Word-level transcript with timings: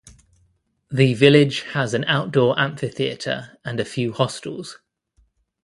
The 0.89 1.13
village 1.13 1.61
has 1.73 1.93
an 1.93 2.05
outdoor 2.05 2.59
amphitheater 2.59 3.59
and 3.63 3.79
a 3.79 3.85
few 3.85 4.13
hostels. 4.13 4.79